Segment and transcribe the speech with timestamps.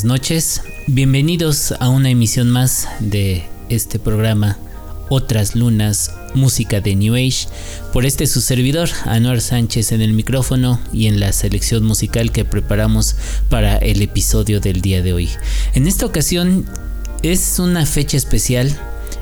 [0.00, 4.56] Buenas noches, bienvenidos a una emisión más de este programa
[5.10, 7.48] Otras Lunas, música de New Age,
[7.92, 12.46] por este su servidor, Anuar Sánchez en el micrófono y en la selección musical que
[12.46, 13.14] preparamos
[13.50, 15.28] para el episodio del día de hoy.
[15.74, 16.64] En esta ocasión
[17.22, 18.74] es una fecha especial.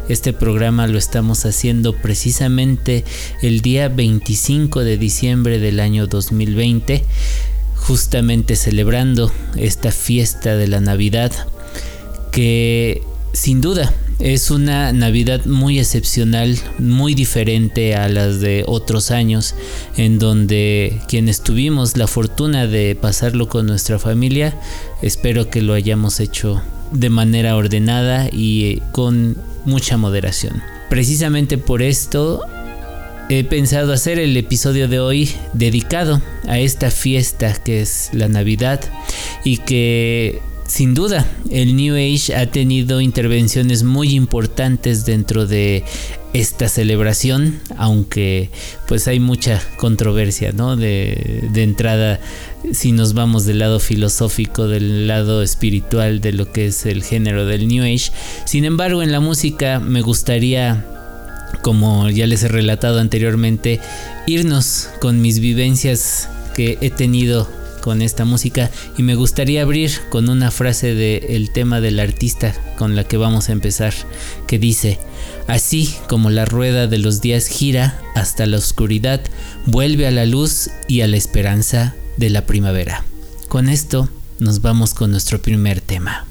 [0.08, 3.04] Este programa lo estamos haciendo precisamente
[3.42, 7.04] el día 25 de diciembre del año 2020,
[7.88, 11.32] justamente celebrando esta fiesta de la Navidad
[12.30, 19.54] que sin duda es una Navidad muy excepcional, muy diferente a las de otros años,
[19.96, 24.60] en donde quienes tuvimos la fortuna de pasarlo con nuestra familia,
[25.00, 26.60] espero que lo hayamos hecho
[26.92, 30.62] de manera ordenada y con mucha moderación.
[30.90, 32.42] Precisamente por esto
[33.28, 38.80] he pensado hacer el episodio de hoy dedicado a esta fiesta que es la Navidad
[39.44, 45.82] y que sin duda, el New Age ha tenido intervenciones muy importantes dentro de
[46.34, 48.50] esta celebración, aunque
[48.86, 50.76] pues hay mucha controversia, ¿no?
[50.76, 52.20] De, de, entrada,
[52.70, 57.46] si nos vamos del lado filosófico, del lado espiritual de lo que es el género
[57.46, 58.12] del New Age.
[58.44, 60.84] Sin embargo, en la música me gustaría,
[61.62, 63.80] como ya les he relatado anteriormente,
[64.26, 67.48] irnos con mis vivencias que he tenido
[67.80, 72.96] con esta música y me gustaría abrir con una frase del tema del artista con
[72.96, 73.94] la que vamos a empezar,
[74.46, 74.98] que dice,
[75.46, 79.20] así como la rueda de los días gira hasta la oscuridad,
[79.66, 83.04] vuelve a la luz y a la esperanza de la primavera.
[83.48, 84.08] Con esto
[84.38, 86.26] nos vamos con nuestro primer tema.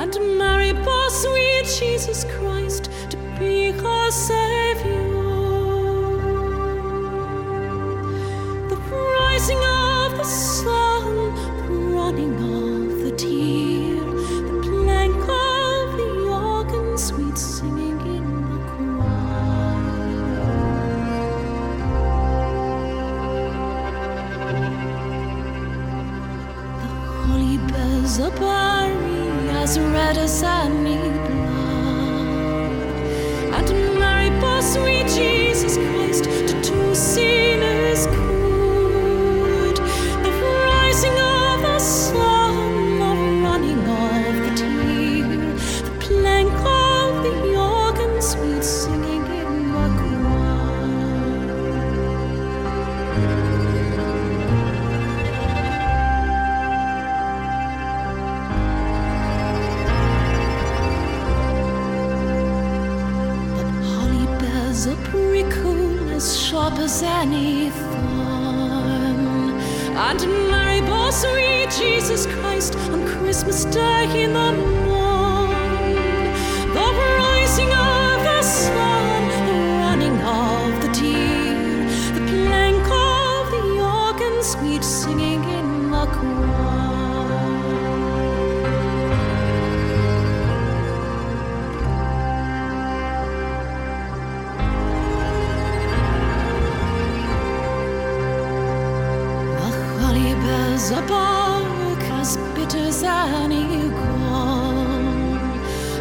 [0.00, 4.97] and marry poor sweet Jesus Christ to be her Savior.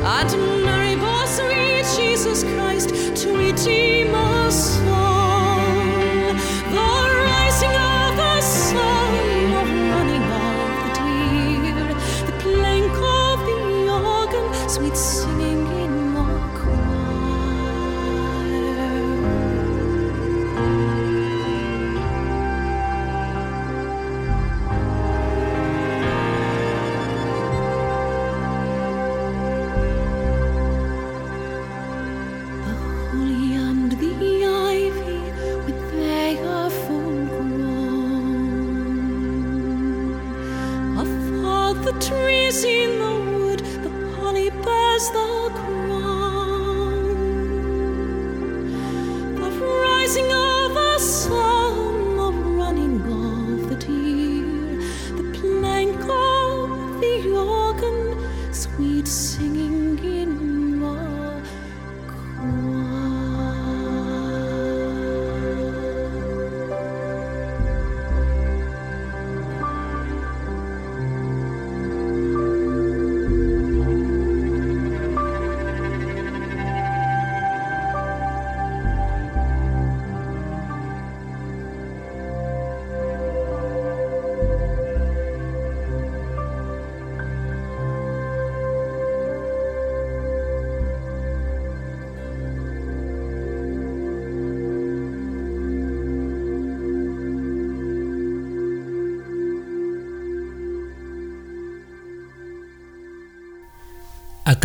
[0.07, 0.31] at
[0.63, 4.37] Mary, poor sweet Jesus Christ, to redeem us.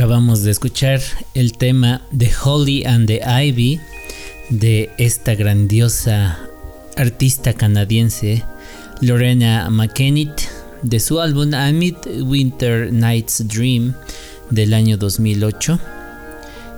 [0.03, 1.01] Acabamos de escuchar
[1.33, 3.79] el tema de Holly and the Ivy
[4.51, 6.41] de esta grandiosa
[6.97, 8.43] artista canadiense
[9.01, 10.41] Lorena McKennitt
[10.83, 13.95] de su álbum A Midwinter Night's Dream
[14.51, 15.79] del año 2008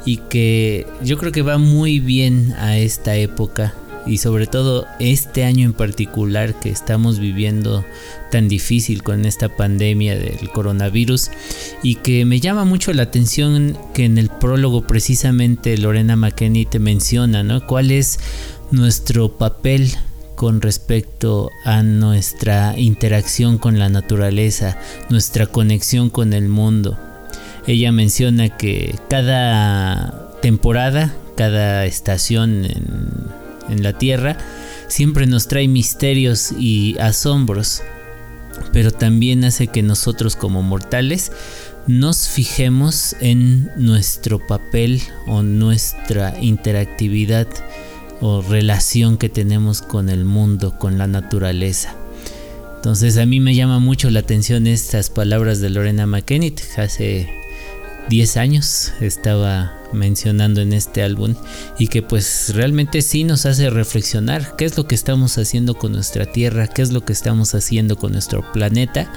[0.05, 3.73] y que yo creo que va muy bien a esta época
[4.06, 7.85] y sobre todo este año en particular que estamos viviendo
[8.31, 11.31] tan difícil con esta pandemia del coronavirus
[11.83, 16.79] y que me llama mucho la atención que en el prólogo precisamente Lorena McKenney te
[16.79, 17.67] menciona, ¿no?
[17.67, 18.19] ¿Cuál es
[18.71, 19.93] nuestro papel
[20.35, 24.79] con respecto a nuestra interacción con la naturaleza,
[25.09, 26.99] nuestra conexión con el mundo?
[27.67, 34.37] Ella menciona que cada temporada, cada estación en en la tierra,
[34.88, 37.82] siempre nos trae misterios y asombros,
[38.72, 41.32] pero también hace que nosotros como mortales
[41.87, 47.46] nos fijemos en nuestro papel o nuestra interactividad
[48.20, 51.94] o relación que tenemos con el mundo, con la naturaleza.
[52.76, 57.28] Entonces a mí me llama mucho la atención estas palabras de Lorena McKennitt hace
[58.08, 61.35] 10 años estaba mencionando en este álbum
[61.79, 65.93] y que pues realmente sí nos hace reflexionar qué es lo que estamos haciendo con
[65.93, 69.11] nuestra tierra, qué es lo que estamos haciendo con nuestro planeta,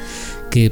[0.49, 0.71] que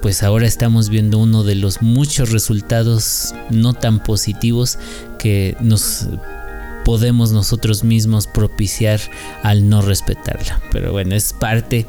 [0.00, 4.78] pues ahora estamos viendo uno de los muchos resultados no tan positivos
[5.18, 6.06] que nos
[6.84, 9.00] podemos nosotros mismos propiciar
[9.42, 10.60] al no respetarla.
[10.70, 11.84] Pero bueno, es parte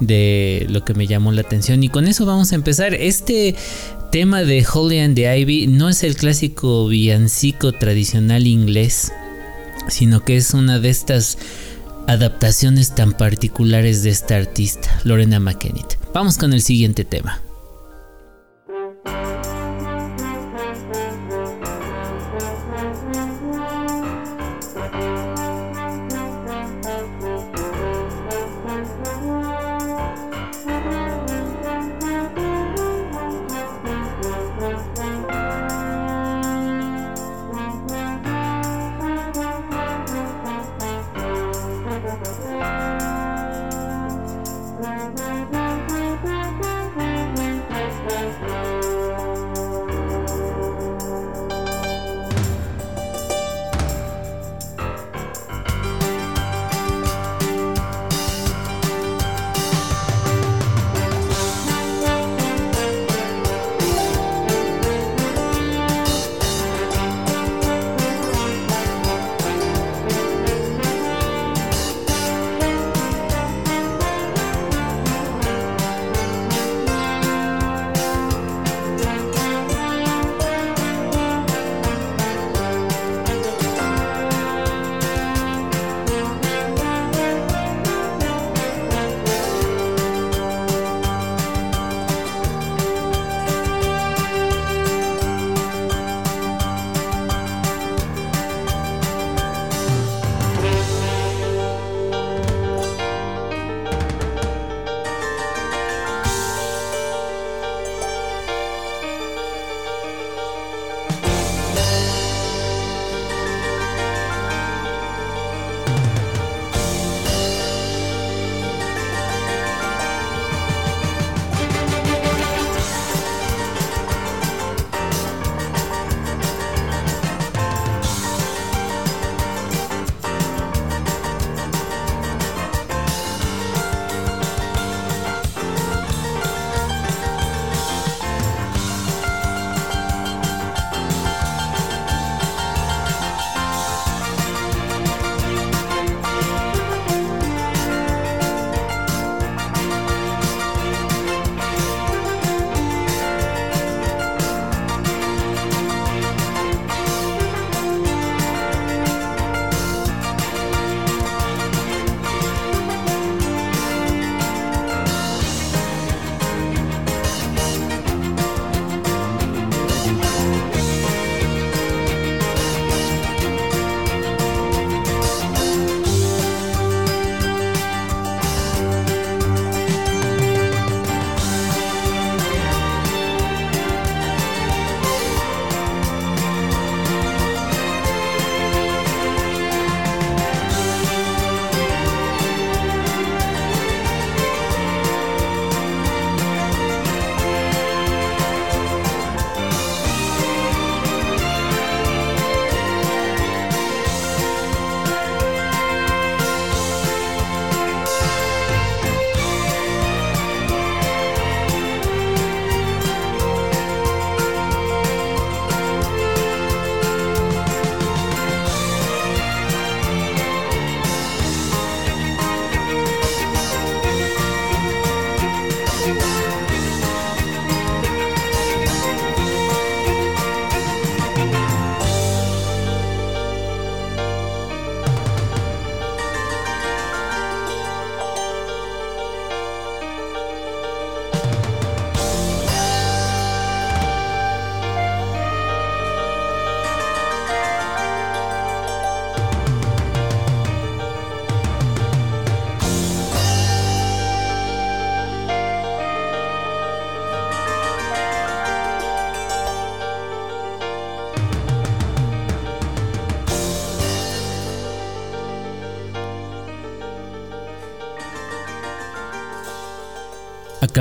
[0.00, 2.92] de lo que me llamó la atención y con eso vamos a empezar.
[2.92, 3.56] Este
[4.12, 9.10] tema de Holly and the Ivy no es el clásico villancico tradicional inglés,
[9.88, 11.38] sino que es una de estas
[12.06, 15.94] adaptaciones tan particulares de esta artista, Lorena McKennitt.
[16.12, 17.40] Vamos con el siguiente tema.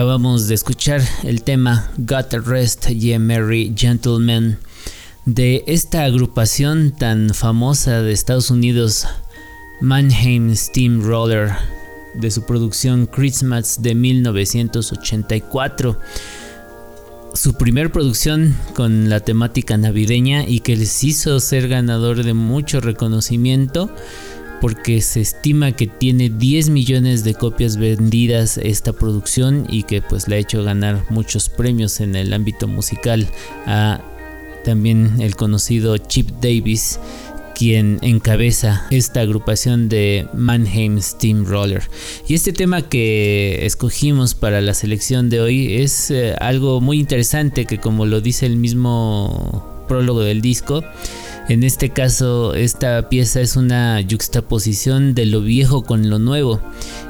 [0.02, 4.58] Acabamos de escuchar el tema Got Rest Ye Merry Gentlemen
[5.26, 9.06] de esta agrupación tan famosa de Estados Unidos,
[9.80, 11.52] Mannheim Steamroller,
[12.16, 16.00] de su producción Christmas de 1984.
[17.36, 22.82] Su primer producción con la temática navideña y que les hizo ser ganador de mucho
[22.82, 23.96] reconocimiento
[24.62, 30.28] porque se estima que tiene 10 millones de copias vendidas esta producción y que pues
[30.28, 33.28] le ha hecho ganar muchos premios en el ámbito musical
[33.66, 34.02] a
[34.64, 37.00] también el conocido Chip Davis
[37.62, 41.84] quien encabeza esta agrupación de Mannheim Steamroller.
[42.28, 47.66] Y este tema que escogimos para la selección de hoy es eh, algo muy interesante
[47.66, 50.86] que como lo dice el mismo prólogo del disco,
[51.50, 56.62] en este caso, esta pieza es una juxtaposición de lo viejo con lo nuevo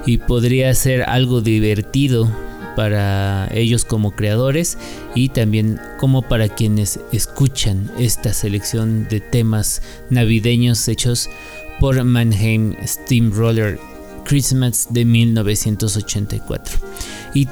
[0.07, 2.27] y podría ser algo divertido
[2.75, 4.79] para ellos como creadores
[5.13, 11.29] y también como para quienes escuchan esta selección de temas navideños hechos
[11.79, 13.77] por Mannheim Steamroller
[14.25, 16.79] Christmas de 1984.
[17.35, 17.47] Y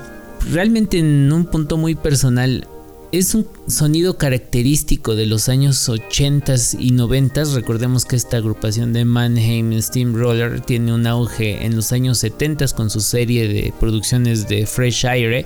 [0.51, 2.65] realmente en un punto muy personal
[3.11, 7.43] es un sonido característico de los años 80 y 90.
[7.55, 12.89] Recordemos que esta agrupación de Mannheim Steamroller tiene un auge en los años 70 con
[12.89, 15.45] su serie de producciones de Fresh Air,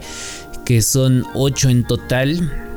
[0.65, 2.72] que son 8 en total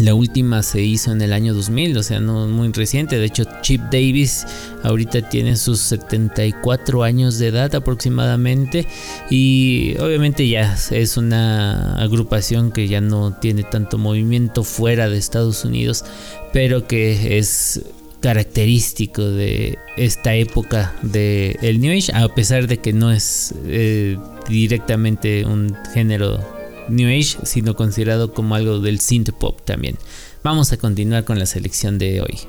[0.00, 3.18] la última se hizo en el año 2000, o sea, no muy reciente.
[3.18, 4.46] De hecho, Chip Davis
[4.82, 8.86] ahorita tiene sus 74 años de edad aproximadamente.
[9.30, 15.64] Y obviamente ya es una agrupación que ya no tiene tanto movimiento fuera de Estados
[15.64, 16.04] Unidos,
[16.52, 17.82] pero que es
[18.20, 24.18] característico de esta época del el New Age, a pesar de que no es eh,
[24.48, 26.59] directamente un género
[26.90, 29.96] New Age, sino considerado como algo del synth pop también.
[30.42, 32.40] Vamos a continuar con la selección de hoy.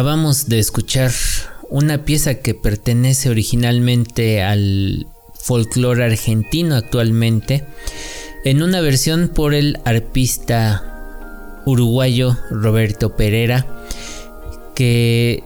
[0.00, 1.12] Acabamos de escuchar
[1.68, 7.66] una pieza que pertenece originalmente al folclore argentino actualmente,
[8.46, 13.66] en una versión por el arpista uruguayo Roberto Pereira,
[14.74, 15.44] que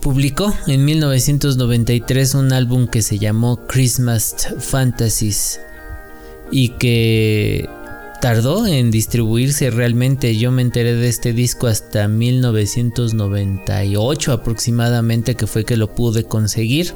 [0.00, 5.60] publicó en 1993 un álbum que se llamó Christmas Fantasies
[6.50, 7.68] y que
[8.20, 10.36] tardó en distribuirse realmente.
[10.36, 16.94] Yo me enteré de este disco hasta 1998 aproximadamente que fue que lo pude conseguir.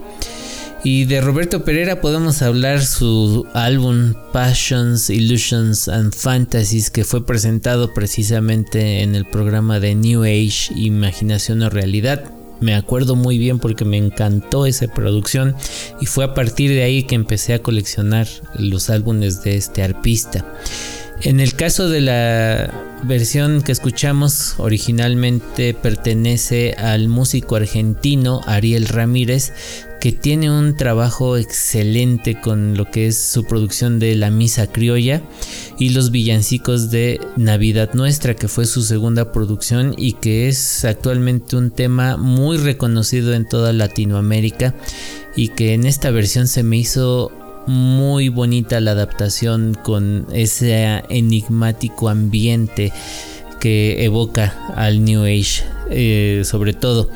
[0.87, 7.95] Y de Roberto Pereira podemos hablar su álbum Passions, Illusions and Fantasies que fue presentado
[7.95, 12.25] precisamente en el programa de New Age Imaginación o Realidad.
[12.61, 15.57] Me acuerdo muy bien porque me encantó esa producción
[16.03, 20.45] y fue a partir de ahí que empecé a coleccionar los álbumes de este arpista.
[21.22, 22.72] En el caso de la
[23.03, 29.53] versión que escuchamos, originalmente pertenece al músico argentino Ariel Ramírez,
[30.00, 35.22] que tiene un trabajo excelente con lo que es su producción de La Misa Criolla
[35.79, 41.57] y los villancicos de Navidad Nuestra, que fue su segunda producción y que es actualmente
[41.57, 44.74] un tema muy reconocido en toda Latinoamérica
[45.37, 47.33] y que en esta versión se me hizo
[47.66, 52.92] muy bonita la adaptación con ese enigmático ambiente
[53.61, 57.11] que evoca al New Age eh, sobre todo.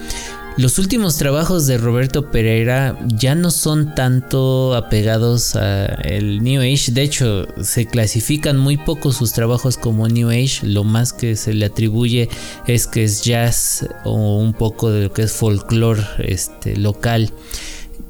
[0.56, 7.02] Los últimos trabajos de Roberto Pereira ya no son tanto apegados al New Age, de
[7.02, 11.66] hecho se clasifican muy poco sus trabajos como New Age, lo más que se le
[11.66, 12.28] atribuye
[12.66, 17.30] es que es jazz o un poco de lo que es folclore este, local,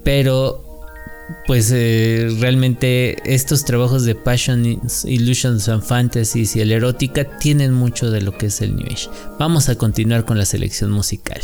[0.03, 0.68] pero
[1.47, 8.11] pues eh, realmente estos trabajos de Passion, Illusions and Fantasies y el erótica tienen mucho
[8.11, 9.09] de lo que es el New Age.
[9.39, 11.41] Vamos a continuar con la selección musical.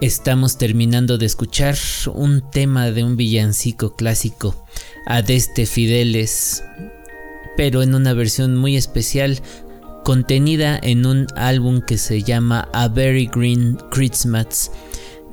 [0.00, 1.76] Estamos terminando de escuchar
[2.14, 4.54] un tema de un villancico clásico,
[5.06, 6.62] Adeste Fideles,
[7.56, 9.40] pero en una versión muy especial
[10.04, 14.70] contenida en un álbum que se llama A Very Green Christmas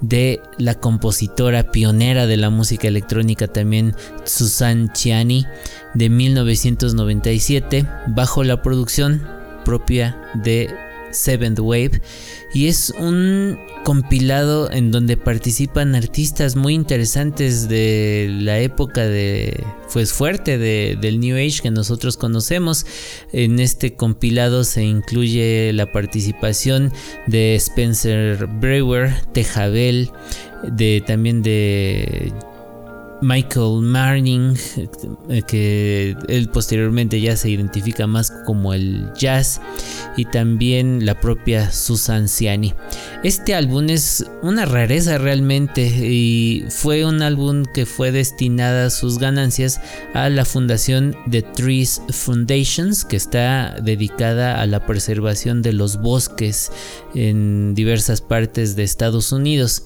[0.01, 5.45] de la compositora pionera de la música electrónica también Susan Chiani
[5.93, 9.21] de 1997 bajo la producción
[9.63, 10.85] propia de
[11.15, 12.01] Seventh Wave
[12.54, 20.13] y es un compilado en donde participan artistas muy interesantes de la época de pues
[20.13, 22.86] fuerte del New Age que nosotros conocemos.
[23.32, 26.91] En este compilado se incluye la participación
[27.28, 30.12] de Spencer Brewer, Tejabel,
[30.63, 32.34] de también de
[33.21, 34.56] Michael Marning,
[35.30, 39.62] eh, que él posteriormente ya se identifica más como el jazz,
[40.17, 42.73] y también la propia Susan Ciani.
[43.23, 49.82] Este álbum es una rareza realmente y fue un álbum que fue destinada sus ganancias
[50.13, 56.71] a la fundación de Trees Foundations, que está dedicada a la preservación de los bosques
[57.13, 59.84] en diversas partes de Estados Unidos.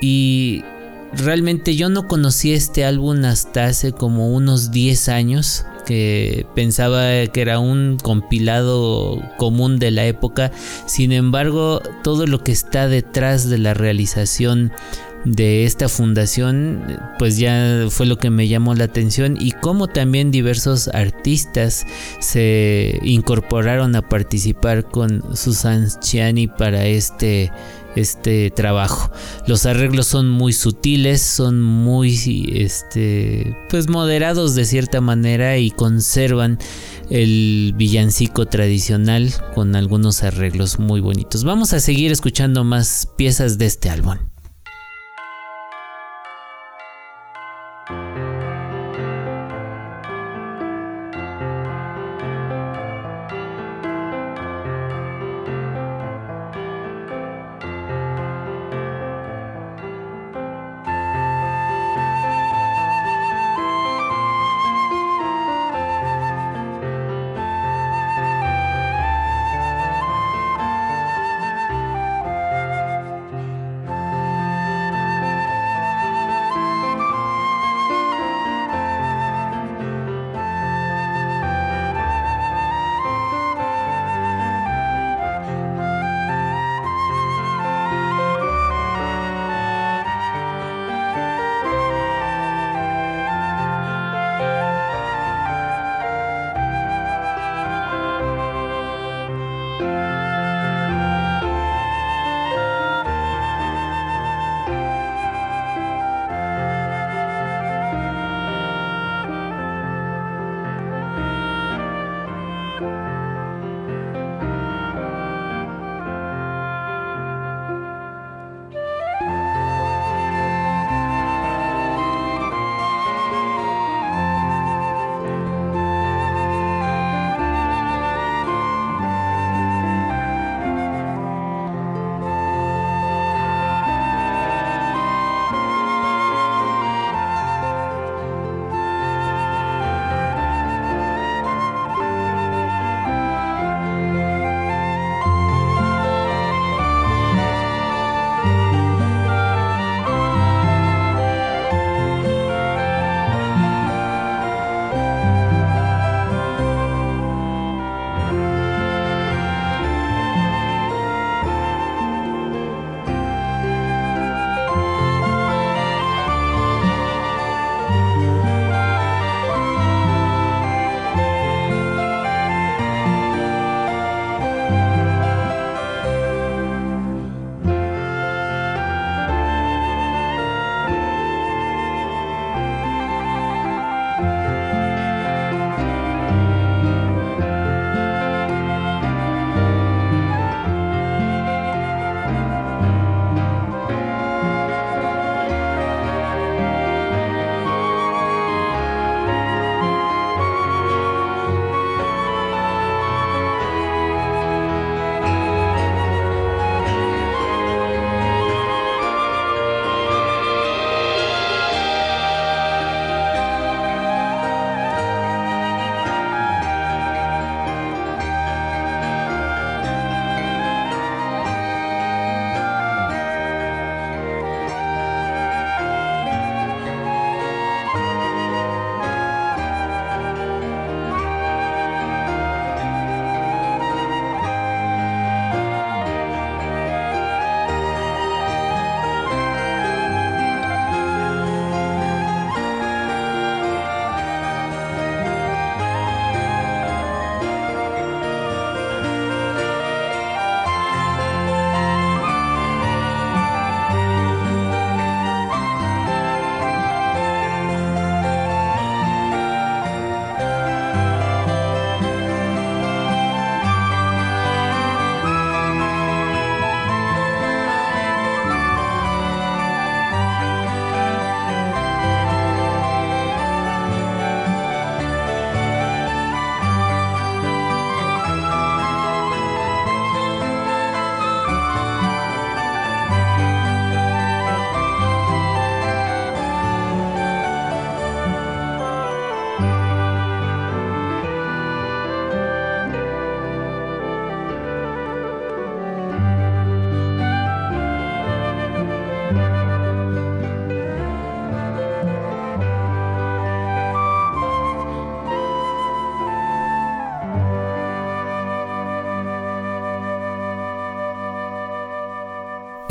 [0.00, 0.62] Y
[1.14, 7.40] realmente yo no conocí este álbum hasta hace como unos 10 años que pensaba que
[7.40, 10.52] era un compilado común de la época.
[10.86, 14.72] Sin embargo todo lo que está detrás de la realización
[15.24, 20.32] de esta fundación pues ya fue lo que me llamó la atención y cómo también
[20.32, 21.86] diversos artistas
[22.18, 27.52] se incorporaron a participar con Susan Chiani para este
[27.96, 29.10] este trabajo.
[29.46, 36.58] Los arreglos son muy sutiles, son muy este pues moderados de cierta manera y conservan
[37.10, 41.44] el villancico tradicional con algunos arreglos muy bonitos.
[41.44, 44.16] Vamos a seguir escuchando más piezas de este álbum.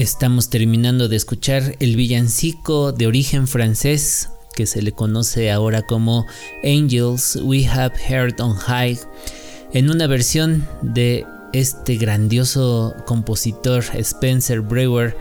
[0.02, 6.26] Estamos terminando de escuchar el villancico de origen francés que se le conoce ahora como
[6.64, 8.98] Angels We Have Heard on High
[9.74, 15.16] en una versión de este grandioso compositor Spencer Brewer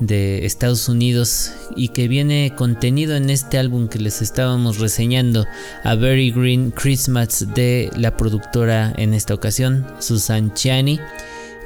[0.00, 5.46] de Estados Unidos y que viene contenido en este álbum que les estábamos reseñando,
[5.84, 10.98] A Very Green Christmas de la productora en esta ocasión, Susan Chiani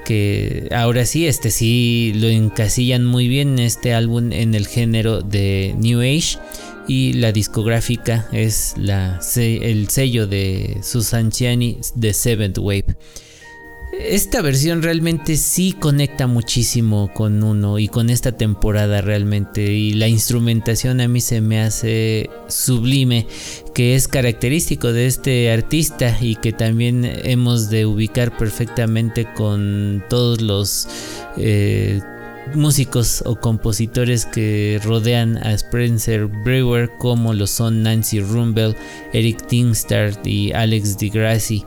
[0.09, 5.75] que ahora sí, este sí lo encasillan muy bien este álbum en el género de
[5.77, 6.39] New Age
[6.87, 8.75] y la discográfica es
[9.37, 12.97] el sello de Susan Chiani de Seventh Wave.
[14.01, 20.07] Esta versión realmente sí conecta muchísimo con uno y con esta temporada realmente y la
[20.07, 23.27] instrumentación a mí se me hace sublime
[23.75, 30.41] que es característico de este artista y que también hemos de ubicar perfectamente con todos
[30.43, 30.87] los
[31.37, 32.01] eh,
[32.55, 38.77] músicos o compositores que rodean a Spencer Brewer como lo son Nancy Rumbel,
[39.13, 41.65] Eric Tingstad y Alex DeGrassi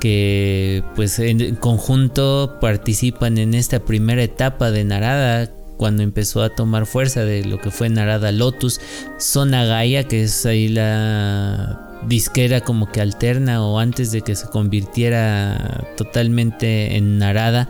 [0.00, 6.86] que pues en conjunto participan en esta primera etapa de Narada cuando empezó a tomar
[6.86, 8.80] fuerza de lo que fue Narada Lotus,
[9.18, 14.48] Zona Gaia que es ahí la disquera como que alterna o antes de que se
[14.48, 17.68] convirtiera totalmente en Narada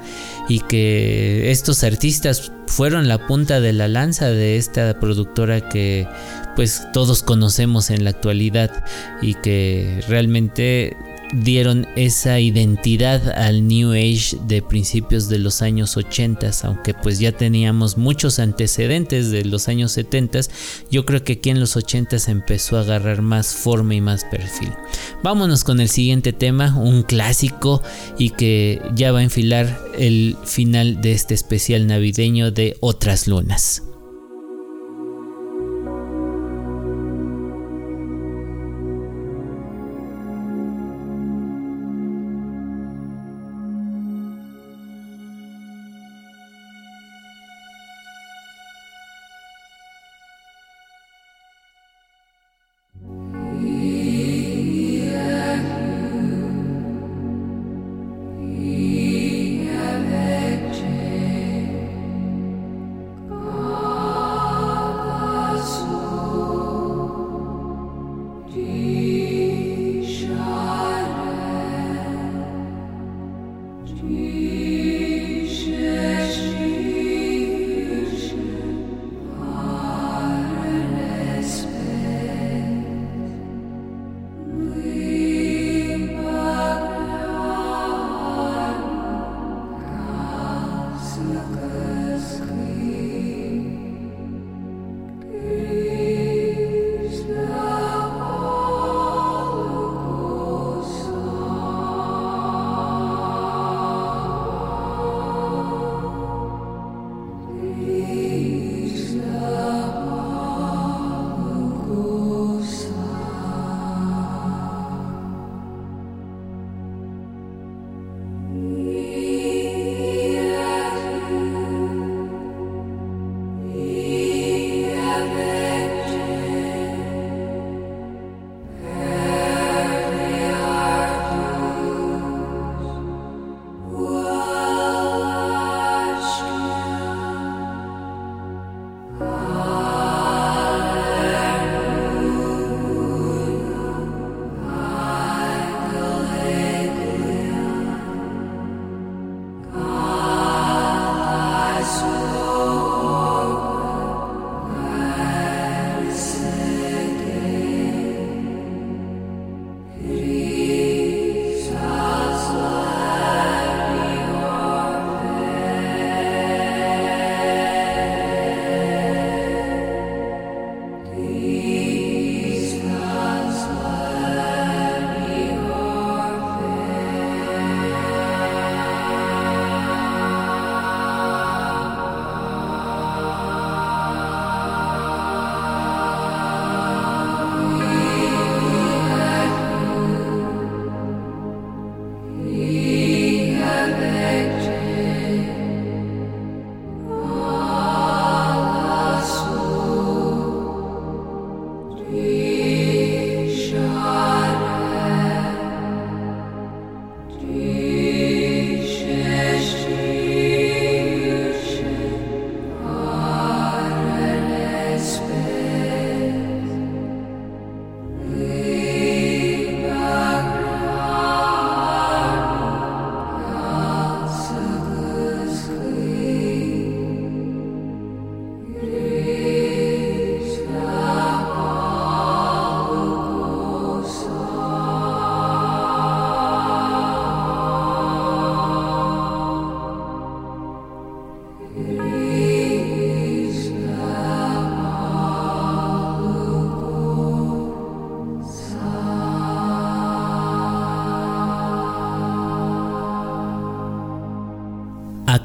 [0.48, 6.06] y que estos artistas fueron la punta de la lanza de esta productora que
[6.56, 8.84] pues todos conocemos en la actualidad
[9.22, 10.96] y que realmente
[11.32, 17.32] dieron esa identidad al New Age de principios de los años 80, aunque pues ya
[17.32, 20.40] teníamos muchos antecedentes de los años 70,
[20.90, 24.70] yo creo que aquí en los 80 empezó a agarrar más forma y más perfil.
[25.22, 27.82] Vámonos con el siguiente tema, un clásico
[28.18, 33.89] y que ya va a enfilar el final de este especial navideño de Otras Lunas.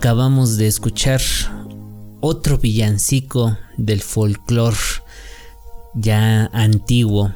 [0.06, 1.20] Acabamos de escuchar
[2.22, 4.78] otro villancico del folclore
[5.95, 7.34] ya antiguo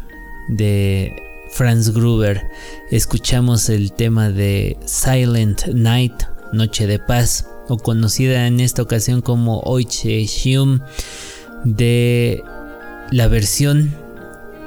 [0.49, 1.15] de
[1.51, 2.47] Franz Gruber.
[2.91, 6.13] Escuchamos el tema de Silent Night,
[6.53, 10.81] Noche de Paz, o conocida en esta ocasión como Oiche Shium,
[11.65, 12.43] de
[13.09, 13.95] la versión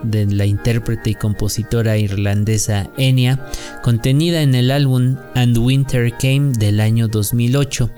[0.03, 3.46] de la intérprete y compositora irlandesa Enya,
[3.82, 7.90] contenida en el álbum And Winter Came del año 2008.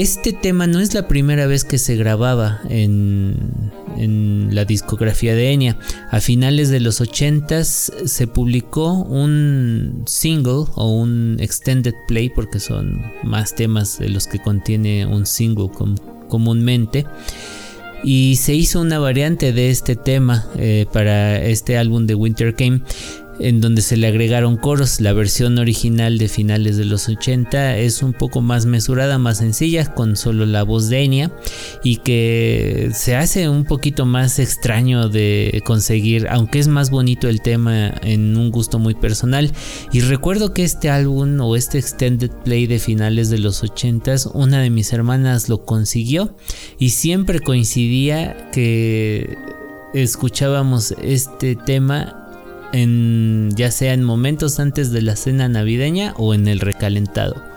[0.00, 3.70] Este tema no es la primera vez que se grababa en,
[4.50, 5.78] la discografía de Enya.
[6.10, 13.12] A finales de los 80 se publicó un single o un extended play, porque son
[13.24, 15.68] más temas de los que contiene un single
[16.28, 17.04] comúnmente
[18.02, 22.82] y se hizo una variante de este tema eh, para este álbum de Winter Came
[23.40, 25.00] en donde se le agregaron coros.
[25.00, 29.86] La versión original de finales de los 80 es un poco más mesurada, más sencilla,
[29.86, 31.30] con solo la voz de Enya
[31.82, 37.42] y que se hace un poquito más extraño de conseguir, aunque es más bonito el
[37.42, 39.52] tema en un gusto muy personal.
[39.92, 44.00] Y recuerdo que este álbum o este extended play de finales de los 80
[44.34, 46.34] una de mis hermanas lo consiguió
[46.78, 49.36] y siempre coincidía que
[49.94, 52.29] escuchábamos este tema
[52.72, 57.49] en, ya sea en momentos antes de la cena navideña o en el recalentado.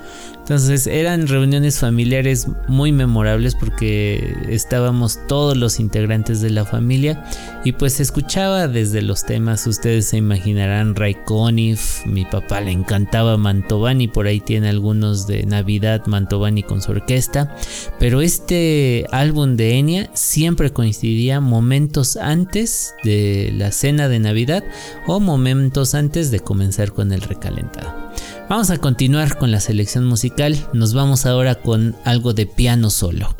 [0.44, 7.24] Entonces eran reuniones familiares muy memorables porque estábamos todos los integrantes de la familia
[7.64, 13.38] y pues escuchaba desde los temas, ustedes se imaginarán Ray Conniff, mi papá le encantaba
[13.38, 17.56] Mantovani, por ahí tiene algunos de Navidad Mantovani con su orquesta,
[17.98, 24.66] pero este álbum de Enya siempre coincidía momentos antes de la cena de Navidad
[25.08, 28.03] o momentos antes de comenzar con el recalentado.
[28.50, 33.36] Vamos a continuar con la selección musical, nos vamos ahora con algo de piano solo.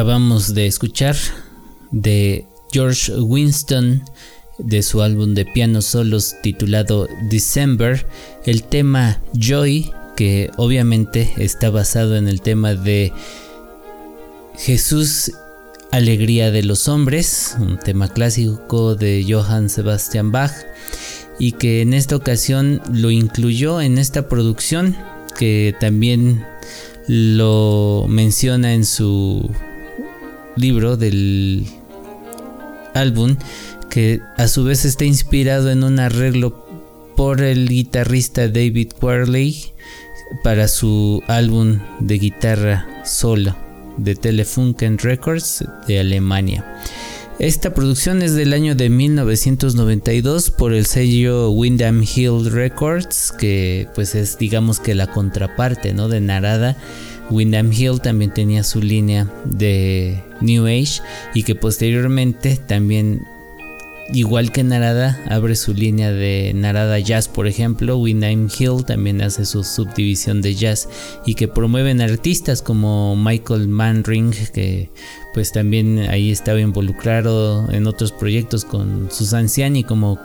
[0.00, 1.14] Acabamos de escuchar
[1.90, 4.02] de George Winston
[4.56, 8.06] de su álbum de piano solos titulado December,
[8.46, 13.12] el tema Joy, que obviamente está basado en el tema de
[14.56, 15.32] Jesús,
[15.92, 20.54] Alegría de los Hombres, un tema clásico de Johann Sebastian Bach,
[21.38, 24.96] y que en esta ocasión lo incluyó en esta producción,
[25.38, 26.42] que también
[27.06, 29.50] lo menciona en su
[30.56, 31.66] libro del
[32.94, 33.36] álbum
[33.90, 36.66] que a su vez está inspirado en un arreglo
[37.16, 39.72] por el guitarrista David Quarley
[40.42, 43.56] para su álbum de guitarra solo
[43.96, 46.64] de Telefunken Records de Alemania.
[47.38, 54.14] Esta producción es del año de 1992 por el sello Windham Hill Records, que pues
[54.14, 56.08] es digamos que la contraparte ¿no?
[56.08, 56.76] de Narada
[57.30, 61.00] Windham Hill también tenía su línea de New Age
[61.34, 63.22] y que posteriormente también
[64.12, 67.96] igual que Narada abre su línea de Narada Jazz por ejemplo.
[67.98, 70.88] Windham Hill también hace su subdivisión de jazz
[71.24, 74.90] y que promueven artistas como Michael Manring que
[75.32, 80.18] pues también ahí estaba involucrado en otros proyectos con Susan Ciani como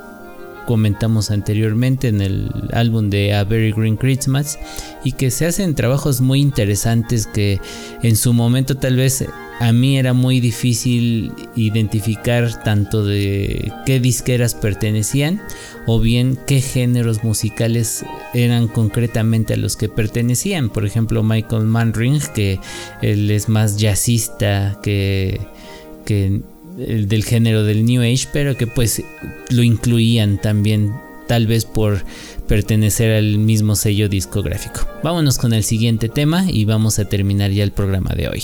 [0.66, 4.59] comentamos anteriormente en el álbum de A Very Green Christmas
[5.03, 7.59] y que se hacen trabajos muy interesantes que
[8.01, 9.26] en su momento tal vez
[9.59, 15.41] a mí era muy difícil identificar tanto de qué disqueras pertenecían
[15.86, 18.03] o bien qué géneros musicales
[18.34, 20.70] eran concretamente a los que pertenecían.
[20.70, 22.59] Por ejemplo, Michael Manring, que
[23.01, 25.39] él es más jazzista que,
[26.05, 26.41] que
[26.76, 29.03] del género del New Age, pero que pues
[29.49, 30.93] lo incluían también
[31.28, 32.03] tal vez por
[32.47, 34.82] pertenecer al mismo sello discográfico.
[35.03, 38.43] Vámonos con el siguiente tema y vamos a terminar ya el programa de hoy.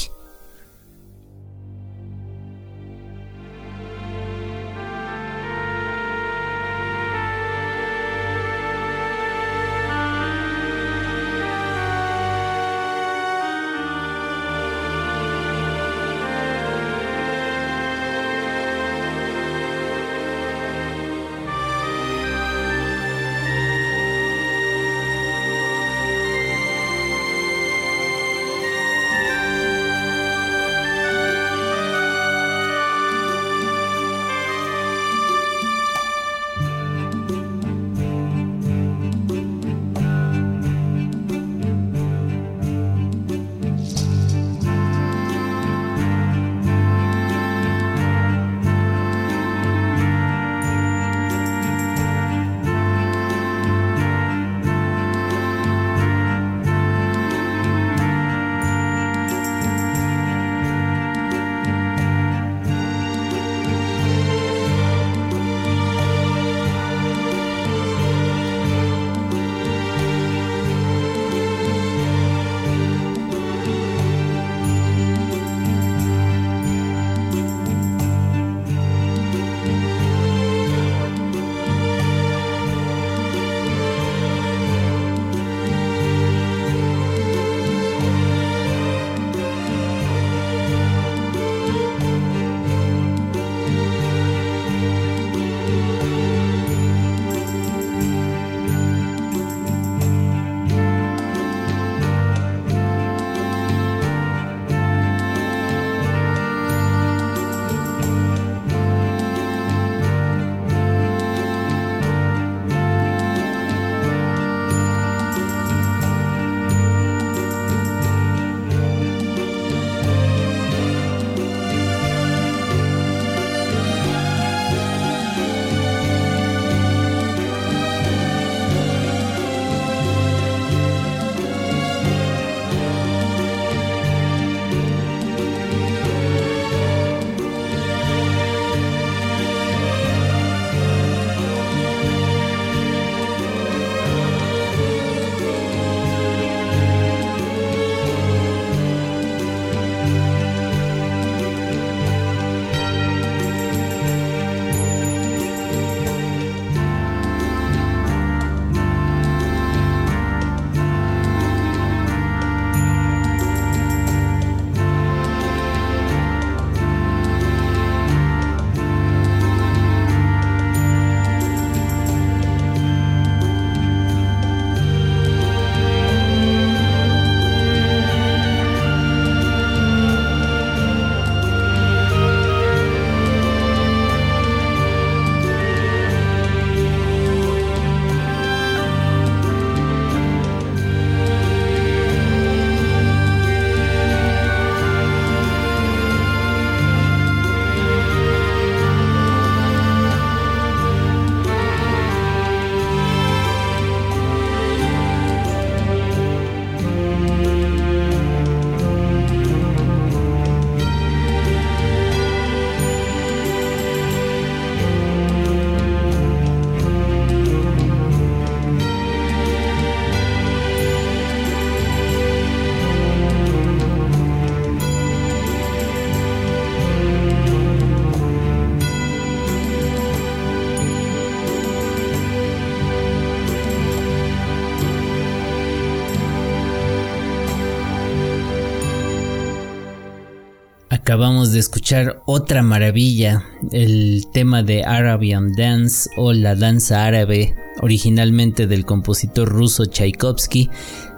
[241.12, 243.44] Acabamos de escuchar otra maravilla,
[243.74, 250.70] el tema de Arabian Dance o la danza árabe, originalmente del compositor ruso Tchaikovsky.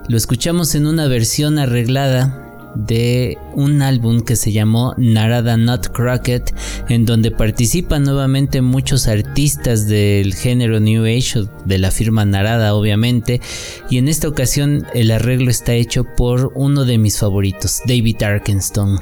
[0.07, 2.42] Lo escuchamos en una versión arreglada
[2.75, 6.43] de un álbum que se llamó Narada Nutcracker,
[6.89, 13.41] en donde participan nuevamente muchos artistas del género New Age, de la firma Narada obviamente,
[13.89, 18.99] y en esta ocasión el arreglo está hecho por uno de mis favoritos, David Arkenstone,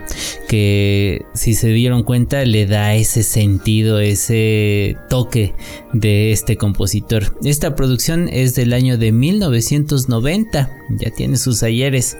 [0.48, 5.54] que si se dieron cuenta le da ese sentido, ese toque
[5.94, 7.36] de este compositor.
[7.44, 12.18] Esta producción es del año de 1990, ya tiene sus ayeres,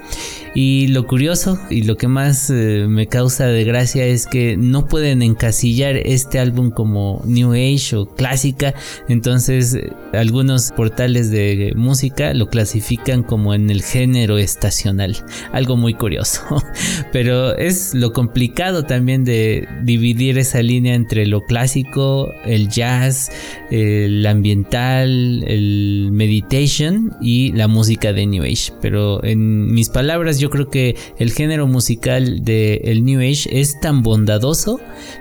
[0.56, 4.86] y lo curioso y lo que más eh, me causa de gracia es que no
[4.86, 8.76] pueden encasillar este álbum como New Age o clásica,
[9.08, 15.18] entonces eh, algunos portales de música lo clasifican como en el género estacional,
[15.52, 16.42] algo muy curioso,
[17.12, 23.32] pero es lo complicado también de dividir esa línea entre lo clásico, el jazz,
[23.72, 30.52] el ambiental, el meditation y la música de New Age, pero en mis palabras yo
[30.52, 34.80] creo que el género musical del New Age es tan bondadoso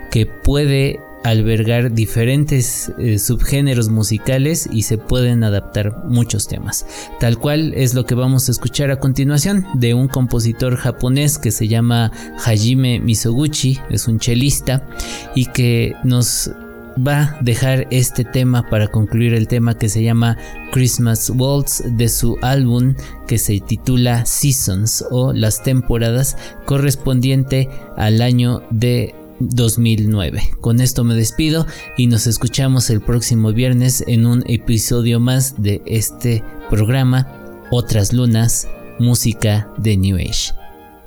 [0.09, 6.85] que puede albergar diferentes eh, subgéneros musicales y se pueden adaptar muchos temas.
[7.19, 11.51] Tal cual es lo que vamos a escuchar a continuación de un compositor japonés que
[11.51, 12.11] se llama
[12.43, 14.87] Hajime Misoguchi, es un chelista
[15.35, 16.51] y que nos
[16.95, 20.37] va a dejar este tema para concluir el tema que se llama
[20.71, 22.95] Christmas Waltz de su álbum
[23.27, 30.51] que se titula Seasons o las temporadas correspondiente al año de 2009.
[30.61, 31.65] Con esto me despido
[31.97, 37.27] y nos escuchamos el próximo viernes en un episodio más de este programa
[37.71, 38.67] Otras Lunas,
[38.99, 40.53] música de New Age.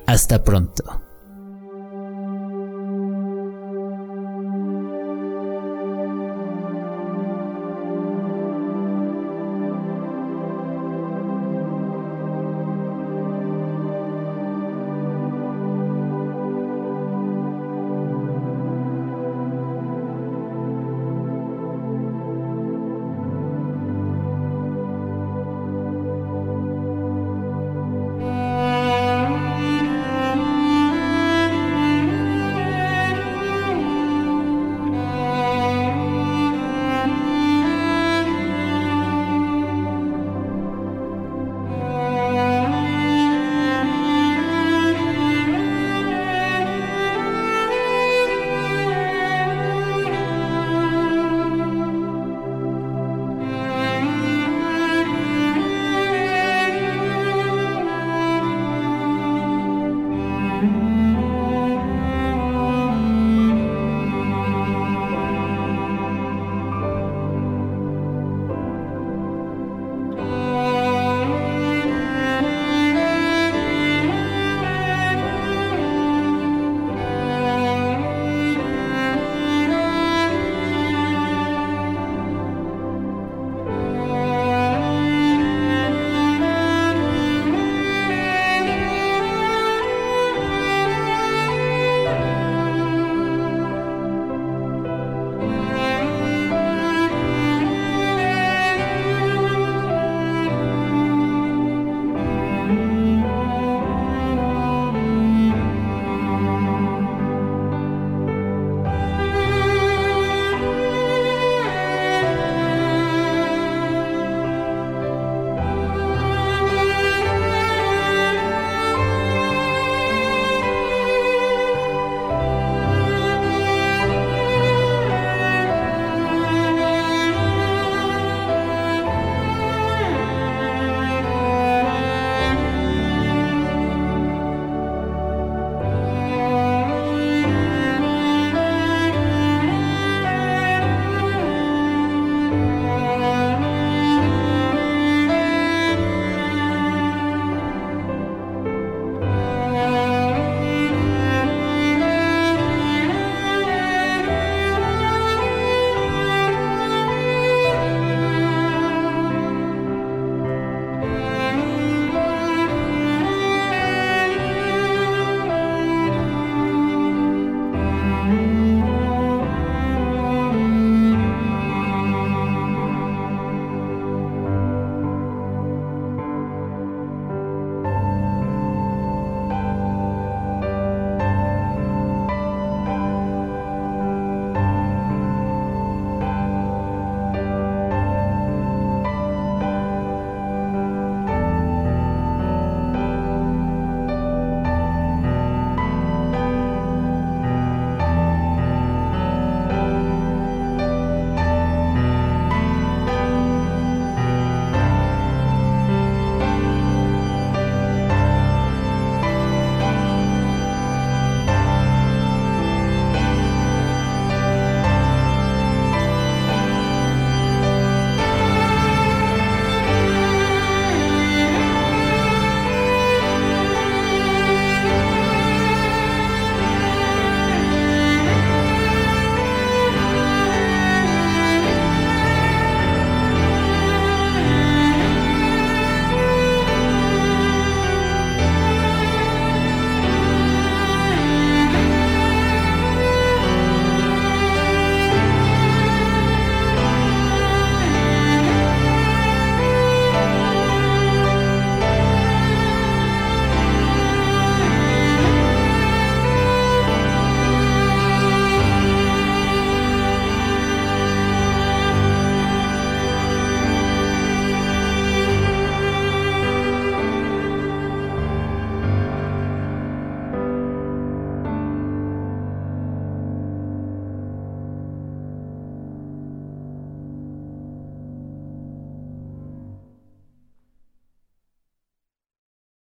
[0.07, 1.04] Hasta pronto.